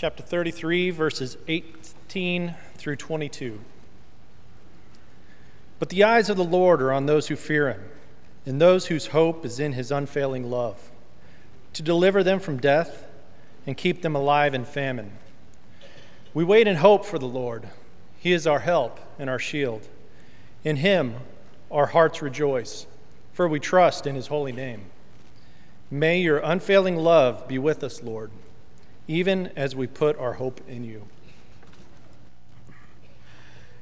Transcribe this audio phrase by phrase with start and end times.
[0.00, 3.60] chapter 33, verses 18 through 22.
[5.78, 7.82] But the eyes of the Lord are on those who fear him,
[8.46, 10.90] and those whose hope is in his unfailing love,
[11.74, 13.04] to deliver them from death
[13.66, 15.18] and keep them alive in famine.
[16.32, 17.68] We wait in hope for the Lord.
[18.18, 19.86] He is our help and our shield.
[20.64, 21.16] In him
[21.70, 22.86] our hearts rejoice,
[23.34, 24.86] for we trust in his holy name.
[25.90, 28.30] May your unfailing love be with us, Lord,
[29.10, 31.04] even as we put our hope in you.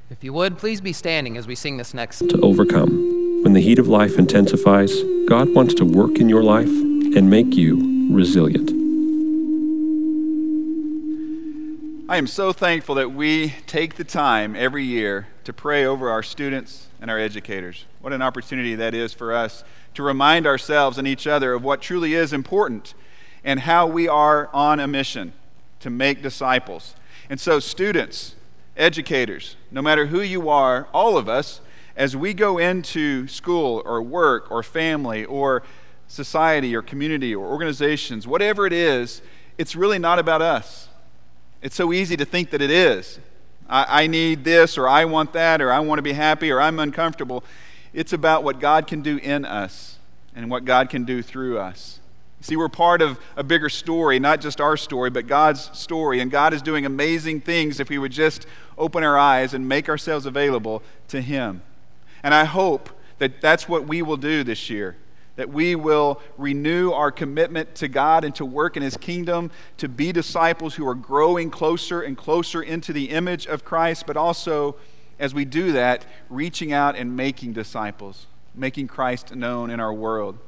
[0.09, 2.27] If you would, please be standing as we sing this next.
[2.29, 3.43] To overcome.
[3.43, 4.91] When the heat of life intensifies,
[5.27, 8.71] God wants to work in your life and make you resilient.
[12.09, 16.23] I am so thankful that we take the time every year to pray over our
[16.23, 17.85] students and our educators.
[18.01, 21.83] What an opportunity that is for us to remind ourselves and each other of what
[21.83, 22.95] truly is important
[23.43, 25.33] and how we are on a mission
[25.79, 26.95] to make disciples.
[27.29, 28.35] And so, students,
[28.75, 31.61] educators, no matter who you are, all of us,
[31.95, 35.63] as we go into school or work or family or
[36.07, 39.21] society or community or organizations, whatever it is,
[39.57, 40.87] it's really not about us.
[41.61, 43.19] It's so easy to think that it is.
[43.69, 46.61] I, I need this or I want that or I want to be happy or
[46.61, 47.43] I'm uncomfortable.
[47.93, 49.97] It's about what God can do in us
[50.35, 51.98] and what God can do through us.
[52.41, 56.21] See, we're part of a bigger story, not just our story, but God's story.
[56.21, 58.45] And God is doing amazing things if we would just
[58.77, 61.61] open our eyes and make ourselves available to Him.
[62.23, 64.95] And I hope that that's what we will do this year.
[65.35, 69.89] That we will renew our commitment to God and to work in His kingdom, to
[69.89, 74.77] be disciples who are growing closer and closer into the image of Christ, but also,
[75.17, 80.39] as we do that, reaching out and making disciples, making Christ known in our world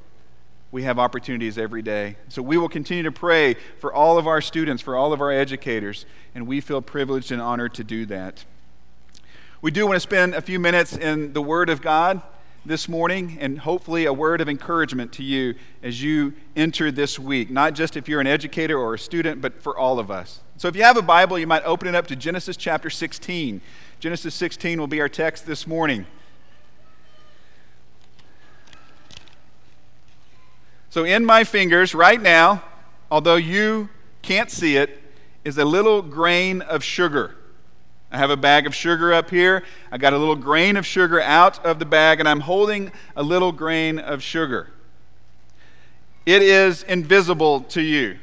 [0.71, 2.15] we have opportunities every day.
[2.29, 5.31] So we will continue to pray for all of our students, for all of our
[5.31, 8.45] educators, and we feel privileged and honored to do that.
[9.61, 12.21] We do want to spend a few minutes in the Word of God
[12.65, 17.49] this morning and hopefully a word of encouragement to you as you enter this week,
[17.49, 20.41] not just if you're an educator or a student, but for all of us.
[20.57, 23.61] So if you have a Bible, you might open it up to Genesis chapter 16.
[23.99, 26.05] Genesis 16 will be our text this morning.
[30.91, 32.61] So, in my fingers right now,
[33.09, 33.87] although you
[34.21, 35.01] can't see it,
[35.45, 37.33] is a little grain of sugar.
[38.11, 39.63] I have a bag of sugar up here.
[39.89, 43.23] I got a little grain of sugar out of the bag, and I'm holding a
[43.23, 44.67] little grain of sugar.
[46.25, 48.17] It is invisible to you.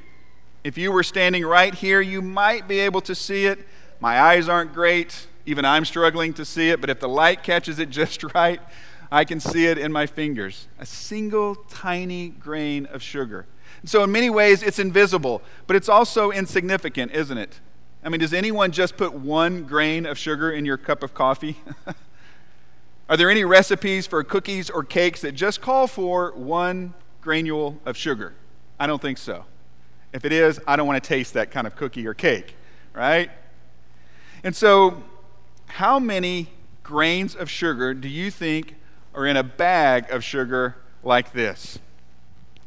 [0.62, 3.60] If you were standing right here, you might be able to see it.
[3.98, 5.26] My eyes aren't great.
[5.46, 8.60] Even I'm struggling to see it, but if the light catches it just right,
[9.10, 10.68] I can see it in my fingers.
[10.78, 13.46] A single tiny grain of sugar.
[13.84, 17.60] So, in many ways, it's invisible, but it's also insignificant, isn't it?
[18.02, 21.58] I mean, does anyone just put one grain of sugar in your cup of coffee?
[23.08, 27.96] Are there any recipes for cookies or cakes that just call for one granule of
[27.96, 28.34] sugar?
[28.78, 29.44] I don't think so.
[30.12, 32.54] If it is, I don't want to taste that kind of cookie or cake,
[32.92, 33.30] right?
[34.44, 35.02] And so,
[35.66, 36.48] how many
[36.82, 38.74] grains of sugar do you think
[39.14, 41.78] or in a bag of sugar like this.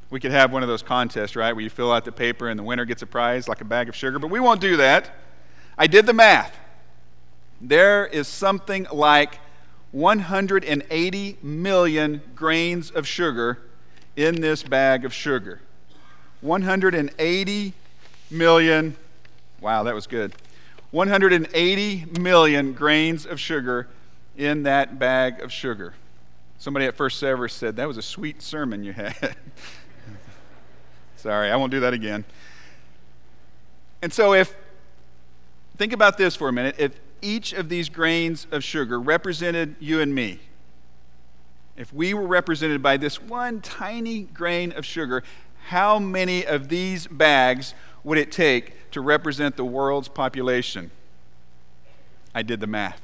[0.10, 2.60] We could have one of those contests, right, where you fill out the paper and
[2.60, 5.10] the winner gets a prize like a bag of sugar, but we won't do that.
[5.78, 6.58] I did the math.
[7.62, 9.40] There is something like
[9.92, 13.60] 180 million grains of sugar
[14.16, 15.62] in this bag of sugar.
[16.42, 17.74] 180
[18.30, 18.98] million,
[19.60, 20.34] wow, that was good.
[20.92, 23.88] 180 million grains of sugar
[24.38, 25.94] in that bag of sugar.
[26.62, 29.36] Somebody at First Service said, That was a sweet sermon you had.
[31.16, 32.24] Sorry, I won't do that again.
[34.04, 34.56] And so, if,
[35.78, 36.76] think about this for a minute.
[36.78, 40.40] If each of these grains of sugar represented you and me,
[41.78, 45.24] if we were represented by this one tiny grain of sugar,
[45.70, 47.74] how many of these bags
[48.04, 50.92] would it take to represent the world's population?
[52.36, 53.02] I did the math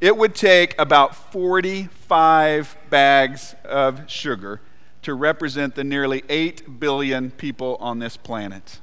[0.00, 4.60] it would take about 45 bags of sugar
[5.02, 8.80] to represent the nearly 8 billion people on this planet.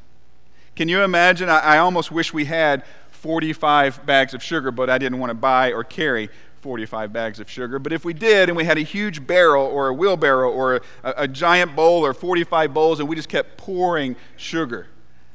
[0.76, 1.50] Can you imagine?
[1.50, 5.36] I, I, almost wish we had 45 bags of sugar, but I didn't want to
[5.36, 6.30] buy or carry
[6.62, 7.78] 45 bags of sugar.
[7.78, 10.82] But if we did, and we had a huge barrel or a wheelbarrow or a,
[11.04, 14.88] a giant bowl or 45 bowls, and we just kept pouring sugar,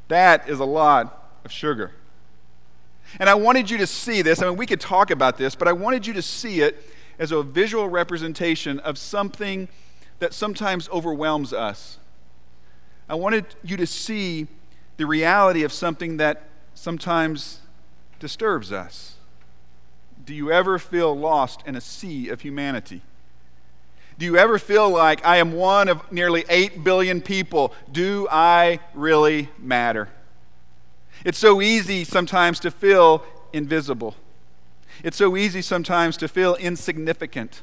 [0.09, 1.93] that is a lot of sugar.
[3.19, 4.43] And I wanted you to see this.
[4.43, 6.83] I mean, we could talk about this, but I wanted you to see it
[7.19, 9.69] as a visual representation of something
[10.19, 11.99] that sometimes overwhelms us.
[13.09, 14.47] I wanted you to see
[14.97, 16.43] the reality of something that
[16.75, 17.61] sometimes
[18.21, 19.15] disturbs us.
[20.25, 23.03] Do you ever feel lost in a sea of humanity?
[24.19, 27.73] Do you ever feel like I am one of nearly 8 billion people?
[27.91, 30.09] Do I really matter?
[31.25, 34.15] It's so easy sometimes to feel invisible.
[35.03, 37.63] It's so easy sometimes to feel insignificant.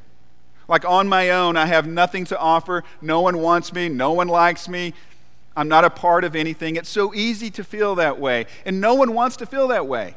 [0.67, 2.83] Like on my own, I have nothing to offer.
[3.01, 3.89] No one wants me.
[3.89, 4.93] No one likes me.
[5.55, 6.75] I'm not a part of anything.
[6.75, 8.45] It's so easy to feel that way.
[8.65, 10.15] And no one wants to feel that way.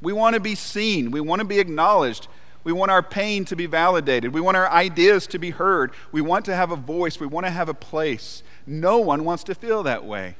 [0.00, 2.28] We want to be seen, we want to be acknowledged.
[2.64, 4.34] We want our pain to be validated.
[4.34, 5.92] We want our ideas to be heard.
[6.12, 7.18] We want to have a voice.
[7.18, 8.42] We want to have a place.
[8.66, 10.36] No one wants to feel that way.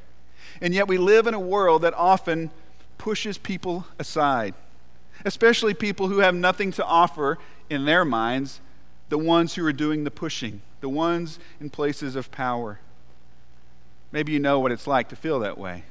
[0.61, 2.51] And yet we live in a world that often
[2.97, 4.53] pushes people aside,
[5.23, 7.37] especially people who have nothing to offer
[7.69, 8.59] in their minds,
[9.09, 12.79] the ones who are doing the pushing, the ones in places of power.
[14.11, 15.83] Maybe you know what it's like to feel that way,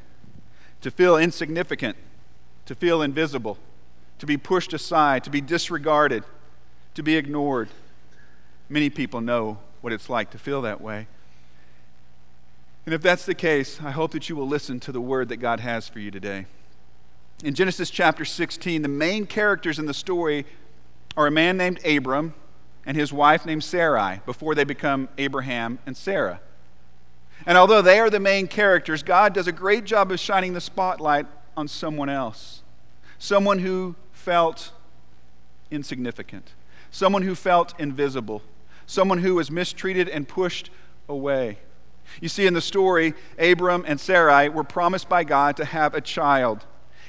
[0.82, 1.96] to feel insignificant,
[2.66, 3.58] to feel invisible
[4.18, 6.24] to be pushed aside, to be disregarded,
[6.94, 7.68] to be ignored.
[8.68, 11.06] Many people know what it's like to feel that way.
[12.88, 15.36] And if that's the case, I hope that you will listen to the word that
[15.36, 16.46] God has for you today.
[17.44, 20.46] In Genesis chapter 16, the main characters in the story
[21.14, 22.32] are a man named Abram
[22.86, 26.40] and his wife named Sarai before they become Abraham and Sarah.
[27.44, 30.58] And although they are the main characters, God does a great job of shining the
[30.58, 31.26] spotlight
[31.58, 32.62] on someone else.
[33.18, 34.72] Someone who felt
[35.70, 36.52] insignificant,
[36.90, 38.40] someone who felt invisible,
[38.86, 40.70] someone who was mistreated and pushed
[41.06, 41.58] away.
[42.20, 46.00] You see, in the story, Abram and Sarai were promised by God to have a
[46.00, 46.64] child.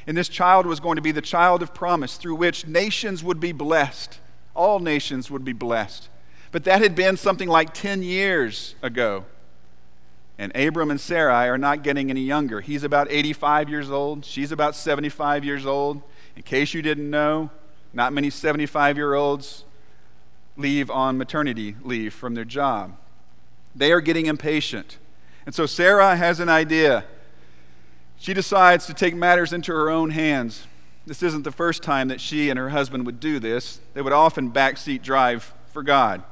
[0.06, 3.40] And this child was going to be the child of promise through which nations would
[3.40, 4.19] be blessed.
[4.56, 6.10] All nations would be blessed.
[6.51, 9.25] But that had been something like 10 years ago.
[10.38, 12.62] And Abram and Sarai are not getting any younger.
[12.62, 14.25] He's about 85 years old.
[14.25, 16.01] She's about 75 years old.
[16.36, 17.50] In case you didn't know,
[17.94, 19.66] not many 75 year olds
[20.56, 22.96] leave on maternity leave from their job.
[23.79, 24.97] They are getting impatient.
[25.45, 27.05] And so Sarah has an idea.
[28.17, 30.67] She decides to take matters into her own hands.
[31.05, 33.79] This isn't the first time that she and her husband would do this.
[33.93, 36.23] They would often backseat drive for God,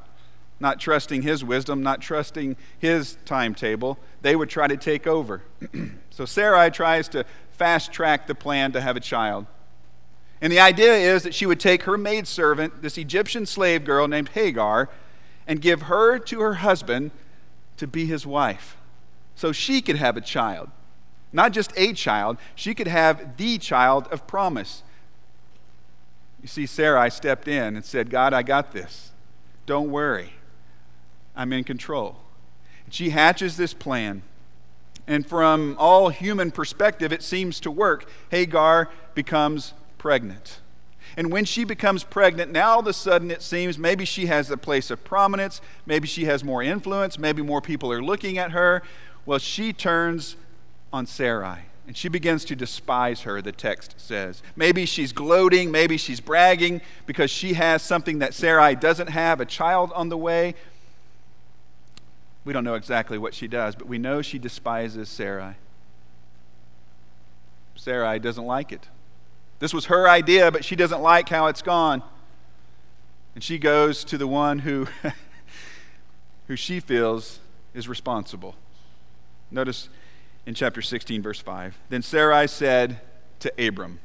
[0.59, 3.97] not trusting His wisdom, not trusting His timetable.
[4.21, 5.41] They would try to take over.
[6.09, 7.23] so Sarai tries to
[7.53, 9.45] fast track the plan to have a child.
[10.41, 14.29] And the idea is that she would take her maidservant, this Egyptian slave girl named
[14.29, 14.89] Hagar,
[15.47, 17.11] and give her to her husband
[17.77, 18.77] to be his wife
[19.35, 20.69] so she could have a child.
[21.31, 24.83] Not just a child, she could have the child of promise.
[26.41, 29.11] You see, Sarai stepped in and said, God, I got this.
[29.65, 30.33] Don't worry.
[31.35, 32.17] I'm in control.
[32.89, 34.23] She hatches this plan.
[35.05, 38.09] And from all human perspective, it seems to work.
[38.29, 40.59] Hagar becomes pregnant.
[41.17, 44.51] And when she becomes pregnant, now all of a sudden it seems maybe she has
[44.51, 48.51] a place of prominence, maybe she has more influence, maybe more people are looking at
[48.51, 48.83] her.
[49.25, 50.35] Well, she turns
[50.93, 54.43] on Sarai and she begins to despise her, the text says.
[54.55, 59.45] Maybe she's gloating, maybe she's bragging because she has something that Sarai doesn't have, a
[59.45, 60.53] child on the way.
[62.45, 65.55] We don't know exactly what she does, but we know she despises Sarai.
[67.75, 68.87] Sarai doesn't like it.
[69.59, 72.03] This was her idea, but she doesn't like how it's gone.
[73.33, 74.87] And she goes to the one who,
[76.47, 77.39] who she feels
[77.73, 78.55] is responsible.
[79.51, 79.89] Notice
[80.45, 81.77] in chapter 16, verse 5.
[81.89, 83.01] Then Sarai said
[83.39, 83.99] to Abram,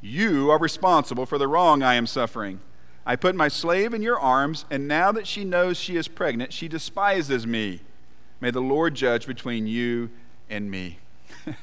[0.00, 2.60] You are responsible for the wrong I am suffering.
[3.06, 6.52] I put my slave in your arms, and now that she knows she is pregnant,
[6.52, 7.80] she despises me.
[8.40, 10.10] May the Lord judge between you
[10.48, 10.98] and me.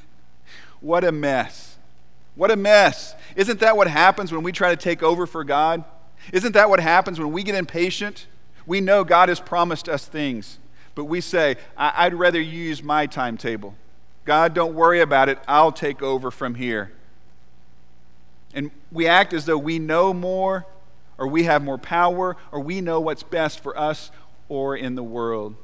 [0.80, 1.71] what a mess.
[2.34, 3.14] What a mess.
[3.36, 5.84] Isn't that what happens when we try to take over for God?
[6.32, 8.26] Isn't that what happens when we get impatient?
[8.66, 10.58] We know God has promised us things,
[10.94, 13.74] but we say, I- would rather use my timetable.
[14.24, 15.38] God, don't worry about it.
[15.48, 16.92] I'll take over from here.
[18.54, 20.66] And we act as though we know more,
[21.18, 24.10] or we have more power, or we know what's best for us
[24.48, 25.56] or in the world.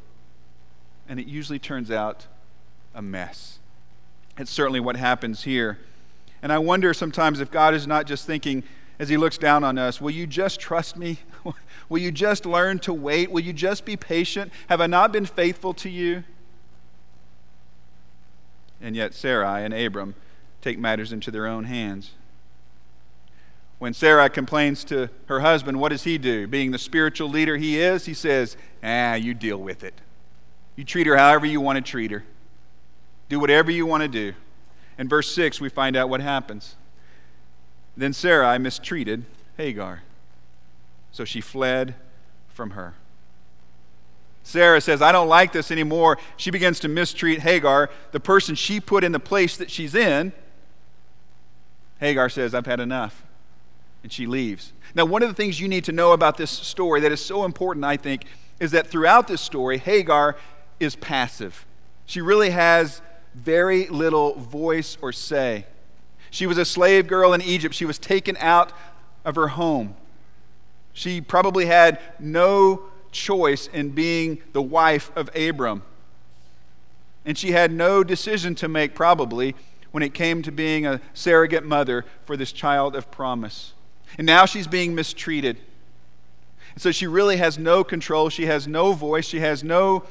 [1.08, 2.26] And it usually turns out
[2.94, 3.58] a mess.
[4.38, 5.78] It's certainly what happens here.
[6.42, 8.62] And I wonder sometimes if God is not just thinking,
[8.98, 11.18] as He looks down on us, will you just trust me?
[11.88, 13.30] will you just learn to wait?
[13.30, 14.52] Will you just be patient?
[14.68, 16.24] Have I not been faithful to you?
[18.80, 20.14] And yet, Sarai and Abram
[20.60, 22.12] take matters into their own hands.
[23.78, 26.48] When Sarai complains to her husband, what does he do?
[26.48, 29.94] Being the spiritual leader he is, he says, Ah, you deal with it.
[30.74, 32.24] You treat her however you want to treat her.
[33.28, 34.34] Do whatever you want to do.
[34.98, 36.74] In verse 6, we find out what happens.
[37.96, 39.24] Then Sarai mistreated
[39.56, 40.02] Hagar,
[41.12, 41.94] so she fled
[42.48, 42.94] from her.
[44.42, 46.18] Sarah says, I don't like this anymore.
[46.36, 50.32] She begins to mistreat Hagar, the person she put in the place that she's in.
[52.00, 53.24] Hagar says, I've had enough.
[54.02, 54.72] And she leaves.
[54.94, 57.44] Now, one of the things you need to know about this story that is so
[57.44, 58.24] important, I think,
[58.58, 60.36] is that throughout this story, Hagar
[60.80, 61.66] is passive.
[62.06, 63.02] She really has
[63.34, 65.66] very little voice or say.
[66.30, 67.74] She was a slave girl in Egypt.
[67.74, 68.72] She was taken out
[69.24, 69.94] of her home.
[70.92, 72.82] She probably had no
[73.12, 75.82] choice in being the wife of Abram.
[77.24, 79.54] And she had no decision to make, probably,
[79.90, 83.72] when it came to being a surrogate mother for this child of promise.
[84.16, 85.58] And now she's being mistreated.
[86.74, 88.28] And so she really has no control.
[88.28, 89.26] She has no voice.
[89.26, 90.04] She has no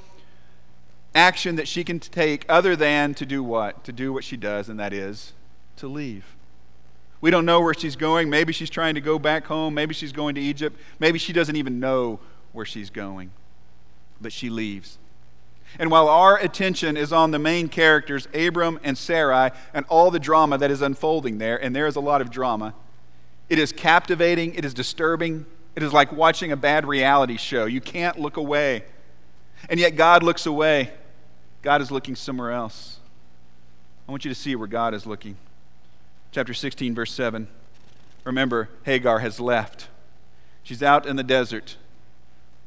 [1.17, 3.83] action that she can take other than to do what?
[3.85, 5.33] To do what she does, and that is
[5.77, 6.35] to leave.
[7.19, 8.29] We don't know where she's going.
[8.29, 9.73] Maybe she's trying to go back home.
[9.73, 10.79] Maybe she's going to Egypt.
[10.99, 12.19] Maybe she doesn't even know
[12.53, 13.31] where she's going.
[14.21, 14.99] But she leaves.
[15.79, 20.19] And while our attention is on the main characters, Abram and Sarai, and all the
[20.19, 22.75] drama that is unfolding there, and there is a lot of drama,
[23.49, 25.45] it is captivating, it is disturbing,
[25.75, 27.65] it is like watching a bad reality show.
[27.65, 28.83] You can't look away.
[29.69, 30.91] And yet God looks away.
[31.61, 32.99] God is looking somewhere else.
[34.07, 35.35] I want you to see where God is looking.
[36.31, 37.47] Chapter 16, verse 7.
[38.23, 39.87] Remember, Hagar has left.
[40.63, 41.77] She's out in the desert.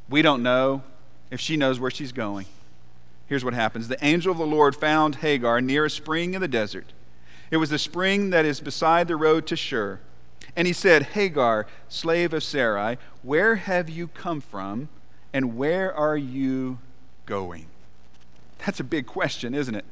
[0.09, 0.83] We don't know
[1.31, 2.47] if she knows where she's going.
[3.27, 6.49] Here's what happens The angel of the Lord found Hagar near a spring in the
[6.49, 6.93] desert.
[7.51, 10.01] It was the spring that is beside the road to Shur.
[10.57, 14.89] And he said, Hagar, slave of Sarai, where have you come from,
[15.33, 16.79] and where are you
[17.27, 17.67] going?
[18.65, 19.85] That's a big question, isn't it?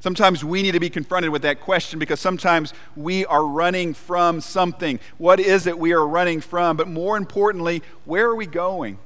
[0.00, 4.40] Sometimes we need to be confronted with that question because sometimes we are running from
[4.40, 5.00] something.
[5.18, 6.76] What is it we are running from?
[6.76, 8.98] But more importantly, where are we going?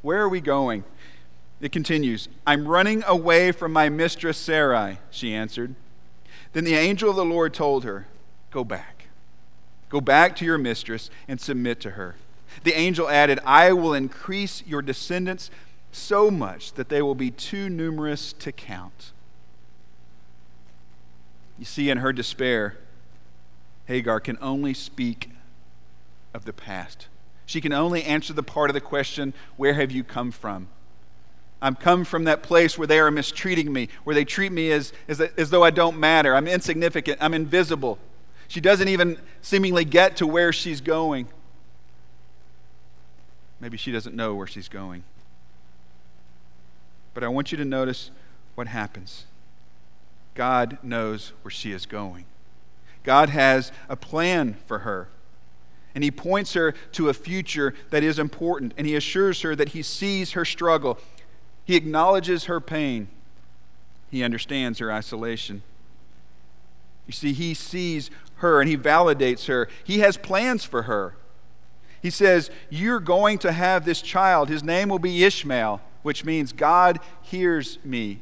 [0.00, 0.84] Where are we going?
[1.60, 5.74] It continues I'm running away from my mistress Sarai, she answered.
[6.54, 8.06] Then the angel of the Lord told her,
[8.50, 9.06] Go back.
[9.90, 12.16] Go back to your mistress and submit to her.
[12.64, 15.50] The angel added, I will increase your descendants
[15.92, 19.12] so much that they will be too numerous to count.
[21.58, 22.78] You see, in her despair,
[23.86, 25.30] Hagar can only speak
[26.34, 27.08] of the past.
[27.46, 30.68] She can only answer the part of the question, Where have you come from?
[31.60, 34.92] I'm come from that place where they are mistreating me, where they treat me as,
[35.08, 36.36] as, as though I don't matter.
[36.36, 37.18] I'm insignificant.
[37.20, 37.98] I'm invisible.
[38.46, 41.26] She doesn't even seemingly get to where she's going.
[43.60, 45.02] Maybe she doesn't know where she's going.
[47.18, 48.12] But I want you to notice
[48.54, 49.24] what happens.
[50.36, 52.26] God knows where she is going.
[53.02, 55.08] God has a plan for her.
[55.96, 58.72] And he points her to a future that is important.
[58.78, 60.96] And he assures her that he sees her struggle.
[61.64, 63.08] He acknowledges her pain.
[64.12, 65.64] He understands her isolation.
[67.08, 69.66] You see, he sees her and he validates her.
[69.82, 71.16] He has plans for her.
[72.00, 74.48] He says, You're going to have this child.
[74.48, 78.20] His name will be Ishmael, which means God hears me.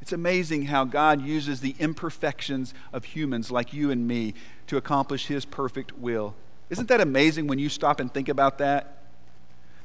[0.00, 4.34] It's amazing how God uses the imperfections of humans like you and me
[4.66, 6.34] to accomplish His perfect will.
[6.70, 8.98] Isn't that amazing when you stop and think about that?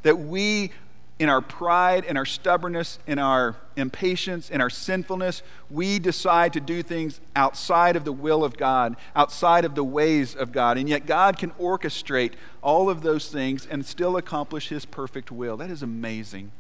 [0.03, 0.71] That we,
[1.19, 6.59] in our pride, in our stubbornness, in our impatience, in our sinfulness, we decide to
[6.59, 10.77] do things outside of the will of God, outside of the ways of God.
[10.77, 15.57] And yet God can orchestrate all of those things and still accomplish His perfect will.
[15.57, 16.51] That is amazing.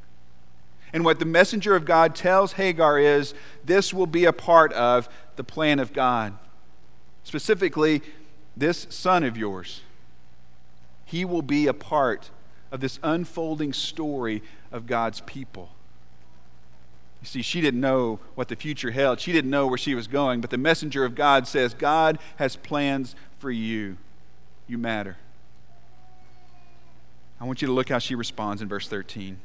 [0.91, 5.07] And what the messenger of God tells Hagar is this will be a part of
[5.35, 6.33] the plan of God.
[7.23, 8.01] Specifically,
[8.55, 9.81] this son of yours.
[11.05, 12.31] He will be a part
[12.71, 15.69] of this unfolding story of God's people.
[17.21, 19.19] You see, she didn't know what the future held.
[19.19, 22.55] She didn't know where she was going, but the messenger of God says, God has
[22.55, 23.97] plans for you.
[24.67, 25.17] You matter.
[27.39, 29.37] I want you to look how she responds in verse 13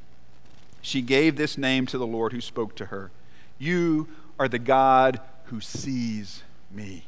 [0.82, 3.10] she gave this name to the Lord who spoke to her
[3.58, 7.04] You are the God who sees me.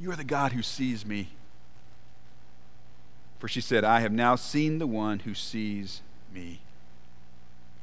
[0.00, 1.28] You are the God who sees me.
[3.42, 6.00] For she said, I have now seen the one who sees
[6.32, 6.60] me.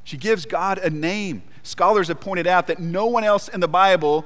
[0.04, 1.42] She gives God a name.
[1.62, 4.24] Scholars have pointed out that no one else in the Bible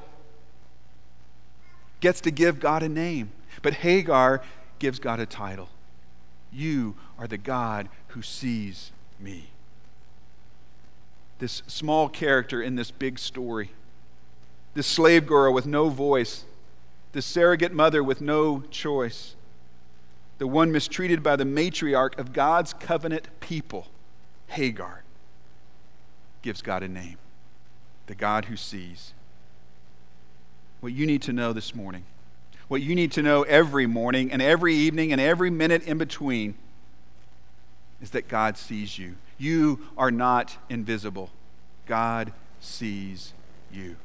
[1.99, 3.33] gets to give God a name.
[3.63, 4.43] But Hagar
[4.79, 5.71] gives God a title.
[6.53, 9.49] You are the God who sees me
[11.41, 13.73] this small character in this big story
[14.75, 16.45] this slave girl with no voice,
[17.11, 19.34] this surrogate mother with no choice,
[20.39, 23.89] the one mistreated by the matriarch of God's covenant people,
[24.49, 25.03] Hagar,
[26.43, 27.19] gives God a name
[28.07, 29.15] the God who sees.
[30.81, 32.05] What you need to know this morning,
[32.69, 36.55] what you need to know every morning and every evening and every minute in between,
[38.03, 39.17] is that God sees you.
[39.39, 41.31] You are not invisible.
[41.87, 43.33] God sees
[43.73, 43.97] you.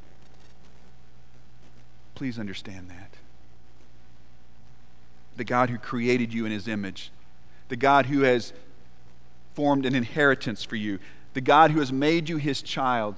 [2.15, 3.18] Please understand that.
[5.39, 7.13] The God who created you in his image,
[7.69, 8.51] the God who has
[9.53, 10.99] formed an inheritance for you,
[11.33, 13.15] the God who has made you his child,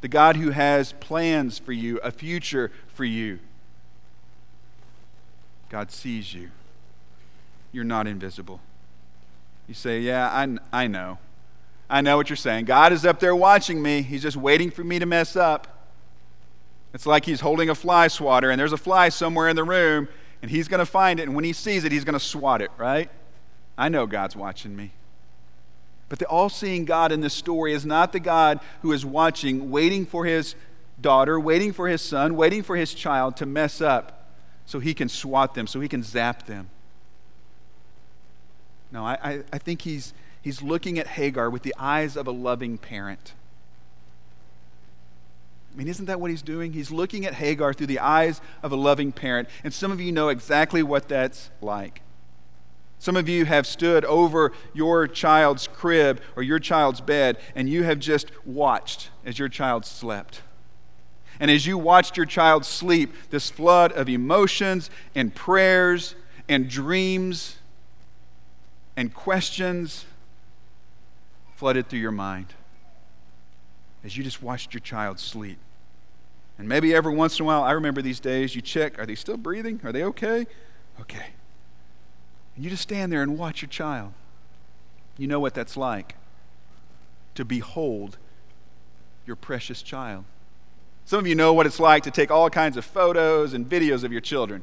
[0.00, 3.38] the God who has plans for you, a future for you.
[5.68, 6.50] God sees you.
[7.70, 8.58] You're not invisible.
[9.68, 11.18] You say, Yeah, I, I know.
[11.88, 12.64] I know what you're saying.
[12.64, 14.02] God is up there watching me.
[14.02, 15.88] He's just waiting for me to mess up.
[16.92, 20.08] It's like he's holding a fly swatter, and there's a fly somewhere in the room,
[20.44, 22.60] and he's going to find it, and when he sees it, he's going to swat
[22.60, 23.08] it, right?
[23.78, 24.92] I know God's watching me.
[26.10, 29.70] But the all seeing God in this story is not the God who is watching,
[29.70, 30.54] waiting for his
[31.00, 34.28] daughter, waiting for his son, waiting for his child to mess up
[34.66, 36.68] so he can swat them, so he can zap them.
[38.92, 42.32] No, I, I, I think he's, he's looking at Hagar with the eyes of a
[42.32, 43.32] loving parent.
[45.74, 46.72] I mean, isn't that what he's doing?
[46.72, 49.48] He's looking at Hagar through the eyes of a loving parent.
[49.64, 52.02] And some of you know exactly what that's like.
[53.00, 57.82] Some of you have stood over your child's crib or your child's bed, and you
[57.82, 60.42] have just watched as your child slept.
[61.40, 66.14] And as you watched your child sleep, this flood of emotions and prayers
[66.48, 67.56] and dreams
[68.96, 70.06] and questions
[71.56, 72.54] flooded through your mind
[74.04, 75.58] as you just watched your child sleep.
[76.58, 79.14] And maybe every once in a while, I remember these days, you check, are they
[79.14, 79.80] still breathing?
[79.82, 80.46] Are they okay?
[81.00, 81.26] Okay.
[82.54, 84.12] And you just stand there and watch your child.
[85.16, 86.16] You know what that's like
[87.34, 88.18] to behold
[89.26, 90.24] your precious child.
[91.04, 94.04] Some of you know what it's like to take all kinds of photos and videos
[94.04, 94.62] of your children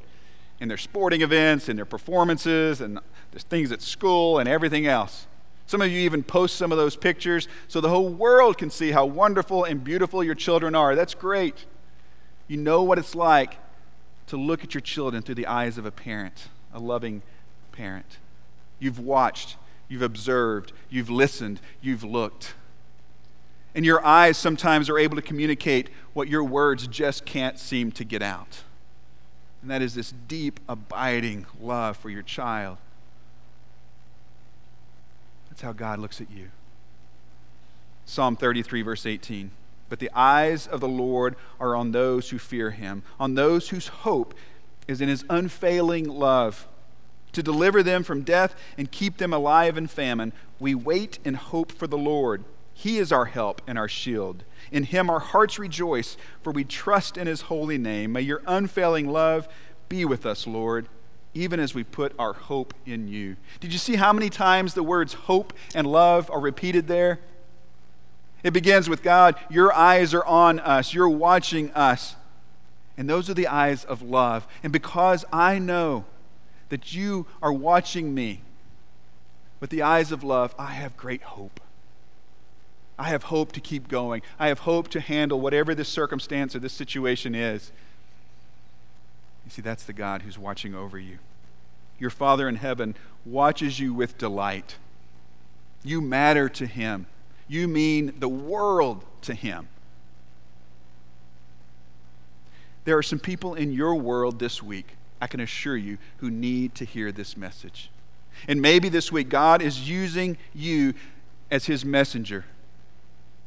[0.59, 2.99] in their sporting events and their performances and
[3.31, 5.27] there's things at school and everything else.
[5.71, 8.91] Some of you even post some of those pictures so the whole world can see
[8.91, 10.97] how wonderful and beautiful your children are.
[10.97, 11.65] That's great.
[12.49, 13.57] You know what it's like
[14.27, 17.21] to look at your children through the eyes of a parent, a loving
[17.71, 18.17] parent.
[18.79, 19.55] You've watched,
[19.87, 22.53] you've observed, you've listened, you've looked.
[23.73, 28.03] And your eyes sometimes are able to communicate what your words just can't seem to
[28.03, 28.63] get out.
[29.61, 32.77] And that is this deep, abiding love for your child.
[35.61, 36.49] That's how God looks at you.
[38.03, 39.51] Psalm 33, verse 18.
[39.89, 43.87] But the eyes of the Lord are on those who fear him, on those whose
[43.87, 44.33] hope
[44.87, 46.67] is in his unfailing love.
[47.33, 51.71] To deliver them from death and keep them alive in famine, we wait and hope
[51.71, 52.43] for the Lord.
[52.73, 54.43] He is our help and our shield.
[54.71, 58.13] In him our hearts rejoice, for we trust in his holy name.
[58.13, 59.47] May your unfailing love
[59.89, 60.87] be with us, Lord
[61.33, 63.37] even as we put our hope in you.
[63.59, 67.19] Did you see how many times the words hope and love are repeated there?
[68.43, 72.15] It begins with God, your eyes are on us, you're watching us.
[72.97, 74.45] And those are the eyes of love.
[74.63, 76.05] And because I know
[76.69, 78.41] that you are watching me
[79.59, 81.59] with the eyes of love, I have great hope.
[82.99, 84.21] I have hope to keep going.
[84.37, 87.71] I have hope to handle whatever this circumstance or this situation is.
[89.45, 91.17] You see, that's the God who's watching over you.
[91.99, 94.75] Your Father in heaven watches you with delight.
[95.83, 97.07] You matter to Him,
[97.47, 99.67] you mean the world to Him.
[102.83, 106.73] There are some people in your world this week, I can assure you, who need
[106.75, 107.91] to hear this message.
[108.47, 110.95] And maybe this week, God is using you
[111.51, 112.45] as His messenger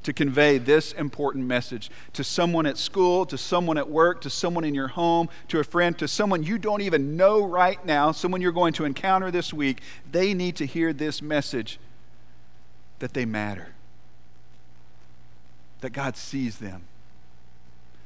[0.04, 4.62] to convey this important message to someone at school, to someone at work, to someone
[4.62, 8.40] in your home, to a friend, to someone you don't even know right now, someone
[8.40, 9.80] you're going to encounter this week.
[10.10, 11.80] They need to hear this message
[12.98, 13.68] that they matter,
[15.80, 16.82] that God sees them,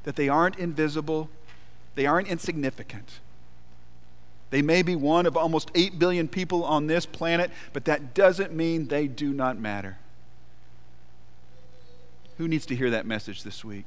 [0.03, 1.29] that they aren't invisible,
[1.95, 3.19] they aren't insignificant.
[4.51, 8.53] They may be one of almost 8 billion people on this planet, but that doesn't
[8.53, 9.97] mean they do not matter.
[12.39, 13.83] Who needs to hear that message this week?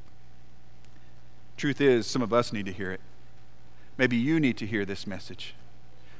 [1.56, 3.00] Truth is, some of us need to hear it.
[3.96, 5.54] Maybe you need to hear this message.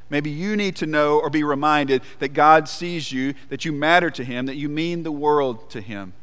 [0.09, 4.11] Maybe you need to know or be reminded that God sees you, that you matter
[4.11, 6.15] to Him, that you mean the world to Him.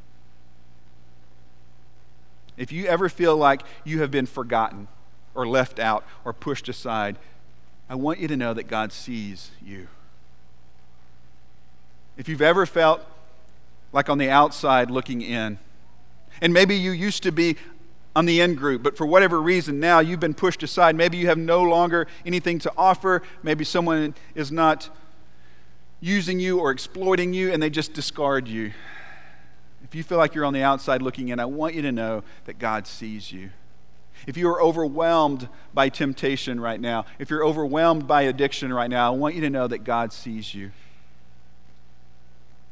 [2.58, 4.88] if you ever feel like you have been forgotten
[5.36, 7.18] or left out or pushed aside,
[7.88, 9.88] I want you to know that God sees you.
[12.18, 13.06] If you've ever felt
[13.94, 15.60] like on the outside looking in,
[16.42, 17.56] and maybe you used to be
[18.16, 20.96] on the in group, but for whatever reason now you've been pushed aside.
[20.96, 23.22] Maybe you have no longer anything to offer.
[23.44, 24.90] Maybe someone is not
[26.02, 28.72] using you or exploiting you and they just discard you.
[29.84, 32.24] If you feel like you're on the outside looking in, I want you to know
[32.46, 33.52] that God sees you.
[34.28, 39.14] If you are overwhelmed by temptation right now, if you're overwhelmed by addiction right now,
[39.14, 40.72] I want you to know that God sees you.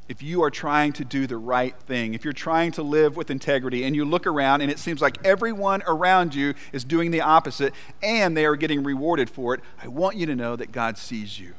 [0.08, 3.30] If you are trying to do the right thing, if you're trying to live with
[3.30, 7.22] integrity, and you look around and it seems like everyone around you is doing the
[7.22, 10.98] opposite and they are getting rewarded for it, I want you to know that God
[10.98, 11.56] sees you.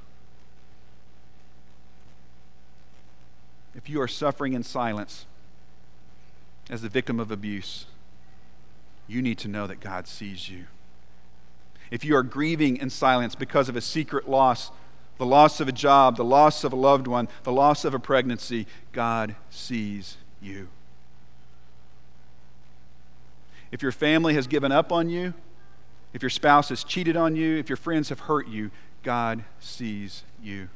[3.75, 5.27] If you are suffering in silence
[6.71, 7.85] as the victim of abuse,
[9.07, 10.65] you need to know that God sees you.
[11.91, 14.71] If you are grieving in silence because of a secret loss,
[15.19, 17.99] the loss of a job, the loss of a loved one, the loss of a
[17.99, 20.69] pregnancy, God sees you.
[23.71, 25.35] If your family has given up on you,
[26.15, 28.71] if your spouse has cheated on you, if your friends have hurt you,
[29.03, 30.69] God sees you.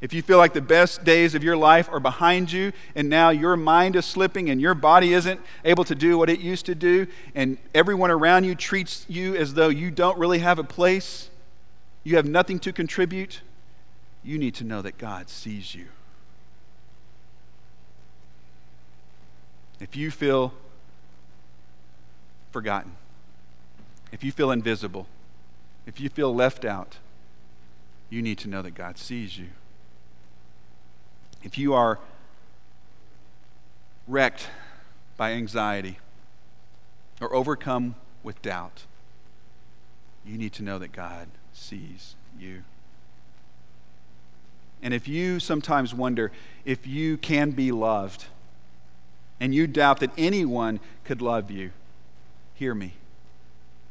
[0.00, 3.30] If you feel like the best days of your life are behind you and now
[3.30, 6.74] your mind is slipping and your body isn't able to do what it used to
[6.74, 11.30] do, and everyone around you treats you as though you don't really have a place,
[12.08, 13.42] you have nothing to contribute,
[14.24, 15.86] you need to know that God sees you.
[19.80, 20.54] If you feel
[22.50, 22.92] forgotten,
[24.10, 25.06] if you feel invisible,
[25.86, 26.96] if you feel left out,
[28.10, 29.48] you need to know that God sees you
[31.42, 31.98] if you are
[34.06, 34.48] wrecked
[35.16, 35.98] by anxiety
[37.20, 38.84] or overcome with doubt,
[40.24, 42.62] you need to know that God sees you.
[44.82, 46.30] And if you sometimes wonder
[46.64, 48.26] if you can be loved
[49.40, 51.72] and you doubt that anyone could love you,
[52.54, 52.94] hear me.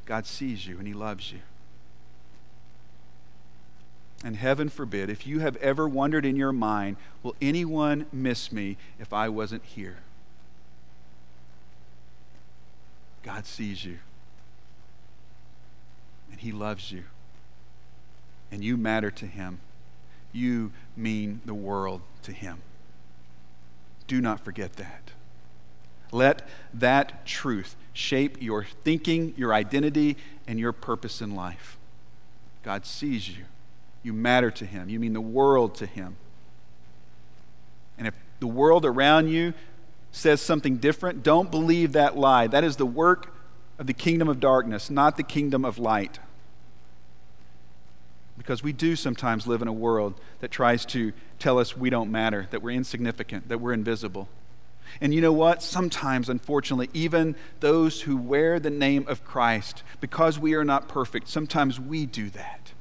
[0.06, 1.39] God sees you and He loves you.
[4.23, 8.77] And heaven forbid, if you have ever wondered in your mind, will anyone miss me
[8.99, 9.97] if I wasn't here?
[13.21, 13.99] God sees you.
[16.32, 17.03] And He loves you.
[18.51, 19.60] And you matter to Him.
[20.31, 22.62] You mean the world to Him.
[24.07, 25.12] Do not forget that.
[26.12, 30.15] Let that truth shape your thinking, your identity,
[30.47, 31.77] and your purpose in life.
[32.63, 33.45] God sees you.
[34.03, 34.89] You matter to Him.
[34.89, 36.15] You mean the world to Him.
[37.97, 39.53] And if the world around you
[40.12, 42.47] says something different, don't believe that lie.
[42.47, 43.33] That is the work
[43.77, 46.19] of the kingdom of darkness, not the kingdom of light.
[48.38, 52.12] Because we do sometimes live in a world that tries to tell us we don't
[52.12, 54.30] matter, that we're insignificant, that we're invisible.
[55.02, 55.62] And you know what?
[55.62, 61.28] Sometimes, unfortunately, even those who wear the name of Christ, because we are not perfect,
[61.28, 62.71] sometimes we do that.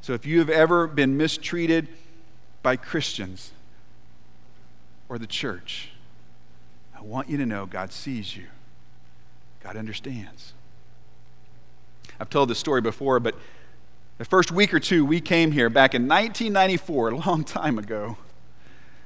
[0.00, 1.88] So if you have ever been mistreated
[2.62, 3.52] by Christians
[5.08, 5.90] or the church,
[6.96, 8.46] I want you to know God sees you,
[9.62, 10.52] God understands.
[12.20, 13.34] I've told this story before, but
[14.18, 18.18] the first week or two we came here back in 1994, a long time ago.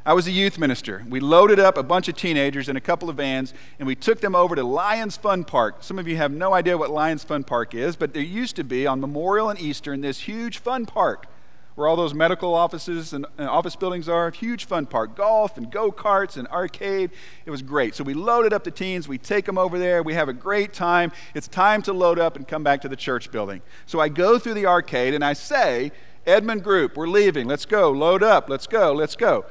[0.05, 1.05] I was a youth minister.
[1.09, 4.21] We loaded up a bunch of teenagers in a couple of vans and we took
[4.21, 5.77] them over to Lions Fun Park.
[5.81, 8.65] Some of you have no idea what Lions Fun Park is, but there used to
[8.65, 11.27] be on Memorial and Eastern this huge fun park
[11.75, 14.31] where all those medical offices and, office buildings are.
[14.31, 17.11] Huge fun park, golf and go karts and arcade.
[17.47, 17.95] It was great.
[17.95, 20.73] So we loaded up the teens, we take them over there, we have a great
[20.73, 21.13] time.
[21.35, 23.63] It's time to load up and come back to the church building.
[23.87, 25.93] So I go through the arcade and I say,
[26.27, 27.49] Edmond Group, we're leaving.
[27.49, 27.91] Let's go.
[27.91, 28.49] Load up.
[28.49, 28.93] Let's go.
[28.93, 29.45] Let's go.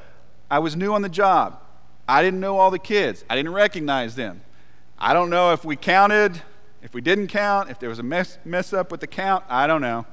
[0.50, 1.58] I was new on the job.
[2.08, 4.42] I didn't know all the kids, I didn't recognize them.
[4.98, 6.42] I don't know if we counted,
[6.82, 9.44] if we didn't count, if there was a mess, mess up with the count.
[9.48, 10.06] I don't know.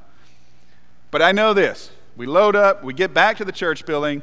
[1.11, 4.21] But I know this we load up, we get back to the church building,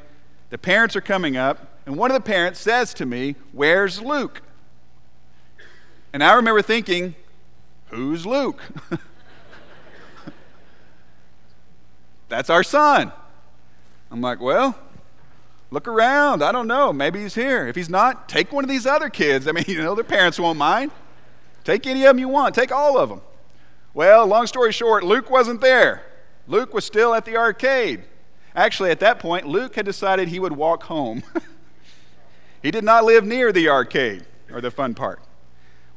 [0.51, 4.43] the parents are coming up, and one of the parents says to me, Where's Luke?
[6.13, 7.15] And I remember thinking,
[7.87, 8.61] Who's Luke?
[12.29, 13.13] That's our son.
[14.11, 14.77] I'm like, Well,
[15.71, 16.43] Look around.
[16.43, 16.93] I don't know.
[16.93, 17.67] Maybe he's here.
[17.67, 19.49] If he's not, take one of these other kids.
[19.49, 20.91] I mean, you know, their parents won't mind.
[21.65, 22.55] Take any of them you want.
[22.55, 23.23] Take all of them.
[23.95, 26.03] Well, long story short, Luke wasn't there.
[26.47, 28.05] Luke was still at the arcade.
[28.55, 31.23] Actually, at that point, Luke had decided he would walk home.
[32.63, 34.25] he did not live near the arcade.
[34.51, 35.21] or the fun part.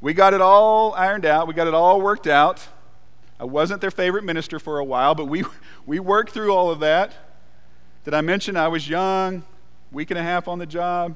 [0.01, 2.67] We got it all ironed out, we got it all worked out.
[3.39, 5.43] I wasn't their favorite minister for a while, but we,
[5.85, 7.13] we worked through all of that.
[8.03, 9.43] Did I mention I was young,
[9.91, 11.15] week and a half on the job?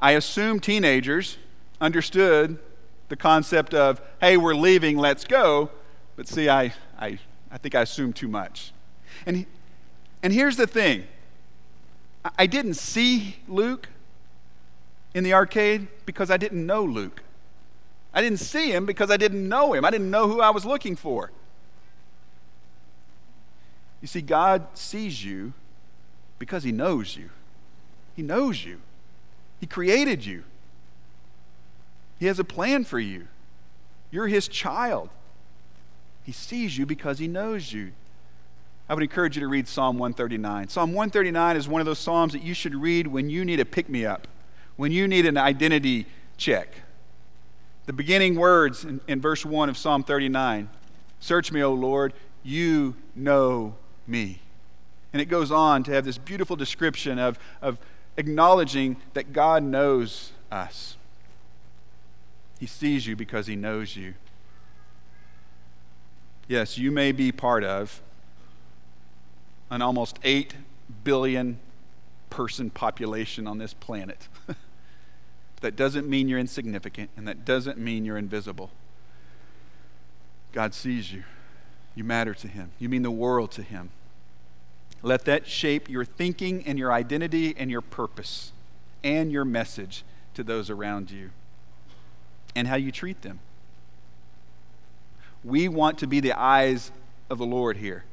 [0.00, 1.38] I assume teenagers
[1.80, 2.58] understood
[3.08, 5.70] the concept of, hey, we're leaving, let's go.
[6.16, 7.18] But see, I, I,
[7.52, 8.72] I think I assumed too much.
[9.26, 9.46] And,
[10.22, 11.04] and here's the thing
[12.38, 13.88] I didn't see Luke
[15.14, 17.22] in the arcade because I didn't know Luke.
[18.14, 19.84] I didn't see him because I didn't know him.
[19.84, 21.30] I didn't know who I was looking for.
[24.02, 25.52] You see, God sees you
[26.38, 27.30] because He knows you.
[28.16, 28.80] He knows you.
[29.60, 30.42] He created you.
[32.18, 33.28] He has a plan for you.
[34.10, 35.08] You're His child.
[36.24, 37.92] He sees you because He knows you.
[38.88, 40.68] I would encourage you to read Psalm 139.
[40.68, 43.64] Psalm 139 is one of those Psalms that you should read when you need a
[43.64, 44.28] pick me up,
[44.76, 46.06] when you need an identity
[46.36, 46.68] check.
[47.86, 50.68] The beginning words in, in, verse 1 of Psalm 39
[51.20, 54.40] Search me, O Lord, you know me.
[55.12, 57.78] And it goes on to have this beautiful description of, of
[58.16, 60.96] acknowledging that God knows us.
[62.58, 64.14] He sees you because he knows you.
[66.48, 68.02] Yes, you may be part of
[69.70, 70.54] an almost 8
[71.04, 71.58] billion
[72.30, 74.28] person population on this planet.
[75.60, 78.70] that doesn't mean you're insignificant, and that doesn't mean you're invisible.
[80.52, 81.24] God sees you.
[81.94, 82.70] You matter to Him.
[82.78, 83.90] You mean the world to Him.
[85.02, 88.52] Let that shape your thinking and your identity and your purpose
[89.02, 91.30] and your message to those around you
[92.54, 93.40] and how you treat them.
[95.44, 96.90] We want to be the eyes
[97.28, 98.04] of the Lord here.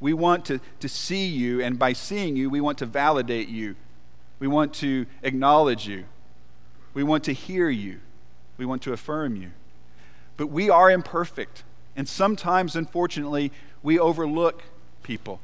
[0.00, 3.76] We want to, to see you, and by seeing you, we want to validate you.
[4.38, 6.04] We want to acknowledge you.
[6.94, 8.00] We want to hear you.
[8.58, 9.50] We want to affirm you.
[10.36, 11.62] But we are imperfect.
[11.96, 14.62] And sometimes, unfortunately, we overlook
[15.02, 15.40] people.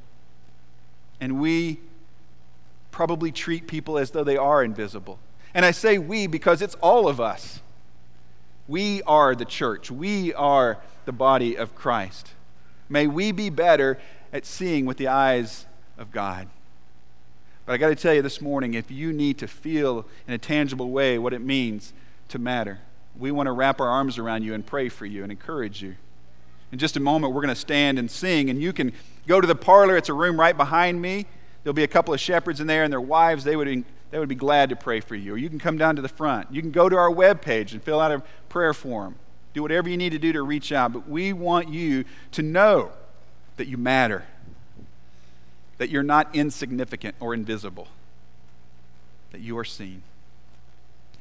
[1.21, 1.81] And we
[2.91, 5.19] probably treat people as though they are invisible.
[5.55, 7.61] And I say we because it's all of us.
[8.67, 10.79] We are the church, we are
[11.09, 12.33] the body of Christ.
[12.91, 13.99] May we be better
[14.31, 15.65] at seeing with the eyes
[15.97, 16.49] of God.
[17.65, 20.39] But I got to tell you this morning if you need to feel in a
[20.39, 21.95] tangible way what it means
[22.29, 22.81] to matter,
[23.19, 25.97] we want to wrap our arms around you and pray for you and encourage you.
[26.73, 28.93] In just a moment, we're going to stand and sing, and you can
[29.27, 29.97] go to the parlor.
[29.97, 31.25] It's a room right behind me.
[31.65, 33.45] There'll be a couple of shepherds in there and their wives.
[33.45, 35.33] They would, they would be glad to pray for you.
[35.33, 36.53] Or you can come down to the front.
[36.53, 39.15] You can go to our webpage and fill out a prayer form.
[39.55, 40.93] Do whatever you need to do to reach out.
[40.93, 42.93] But we want you to know
[43.57, 44.25] that you matter,
[45.79, 47.89] that you're not insignificant or invisible,
[49.33, 50.03] that you are seen.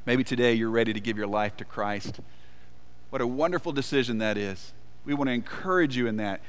[0.06, 2.20] Maybe today you're ready to give your life to Christ.
[3.10, 4.74] What a wonderful decision that is.
[5.06, 6.42] We want to encourage you in that.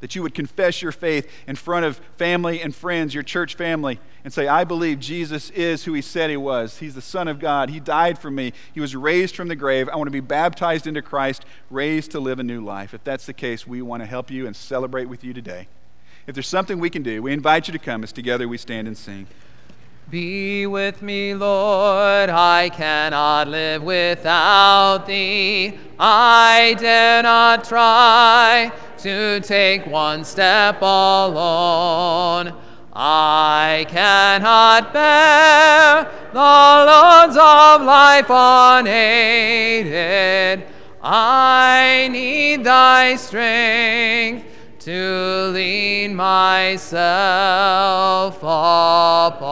[0.00, 3.98] That you would confess your faith in front of family and friends, your church family,
[4.24, 6.78] and say, I believe Jesus is who he said he was.
[6.78, 7.70] He's the Son of God.
[7.70, 8.52] He died for me.
[8.74, 9.88] He was raised from the grave.
[9.88, 12.92] I want to be baptized into Christ, raised to live a new life.
[12.92, 15.66] If that's the case, we want to help you and celebrate with you today.
[16.26, 18.88] If there's something we can do, we invite you to come as together we stand
[18.88, 19.26] and sing.
[20.10, 25.78] Be with me, Lord, I cannot live without thee.
[25.98, 28.72] I dare not try
[29.06, 32.52] to take one step alone.
[32.92, 39.94] I cannot bear the loads of life unaided.
[41.00, 44.44] I need thy strength
[44.80, 46.88] to lean myself
[48.38, 49.46] upon.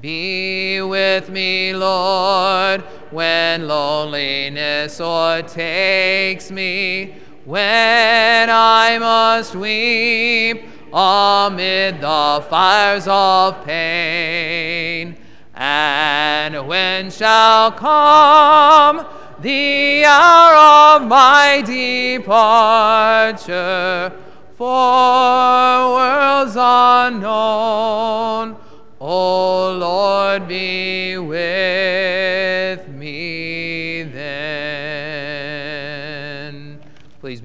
[0.00, 7.14] Be with me, Lord, when loneliness o'ertakes me,
[7.48, 15.16] when I must weep amid the fires of pain.
[15.54, 19.06] And when shall come
[19.40, 22.42] the hour of my departure
[24.54, 27.47] for worlds unknown.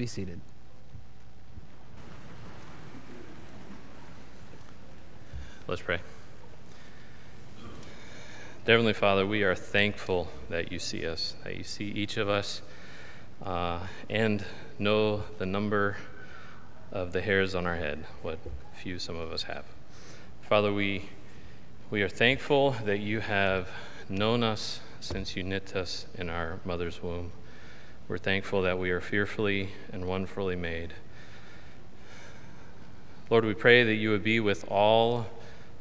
[0.03, 0.41] Be seated.
[5.65, 5.99] Let's pray.
[8.67, 12.61] Heavenly Father, we are thankful that you see us, that you see each of us,
[13.45, 14.43] uh, and
[14.77, 15.95] know the number
[16.91, 18.39] of the hairs on our head, what
[18.73, 19.63] few some of us have.
[20.41, 21.11] Father, we,
[21.89, 23.69] we are thankful that you have
[24.09, 27.31] known us since you knit us in our mother's womb.
[28.09, 30.93] We're thankful that we are fearfully and wonderfully made.
[33.29, 35.27] Lord, we pray that you would be with all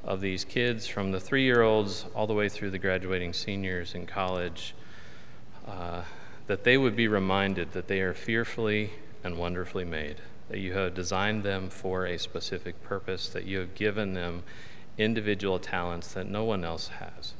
[0.05, 3.93] of these kids from the three year olds all the way through the graduating seniors
[3.93, 4.73] in college,
[5.67, 6.03] uh,
[6.47, 8.91] that they would be reminded that they are fearfully
[9.25, 13.75] and wonderfully made, that you have designed them for a specific purpose, that you have
[13.75, 14.45] given them
[14.97, 17.35] individual talents that no one else has.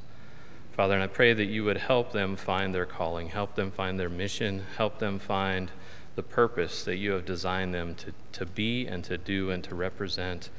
[0.73, 4.01] Father, and I pray that you would help them find their calling, help them find
[4.01, 5.71] their mission, help them find
[6.15, 9.75] the purpose that you have designed them to, to be and to do and to
[9.75, 10.51] represent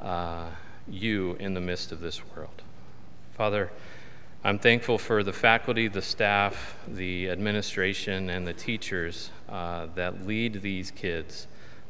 [0.00, 0.48] uh,
[0.88, 2.62] you in the midst of this world.
[3.34, 3.70] Father,
[4.44, 10.62] I'm thankful for the faculty, the staff, the administration, and the teachers uh, that lead
[10.62, 11.46] these kids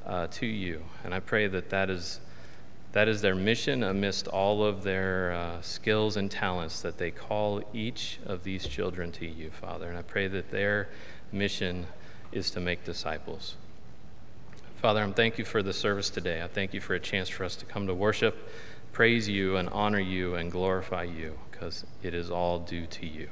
[0.07, 0.83] uh, to you.
[1.05, 2.21] And I pray that that is,
[2.97, 7.63] that is their mission amidst all of their uh, skills and talents, that they call
[7.75, 9.87] each of these children to you, Father.
[9.91, 10.89] And I pray that their
[11.31, 11.89] mission
[12.33, 13.57] is to make disciples.
[14.77, 16.43] Father, I'm thank you for the service today.
[16.43, 18.49] I thank you for a chance for us to come to worship,
[18.93, 23.29] praise you, and honor you, and glorify you, because it is all due to you.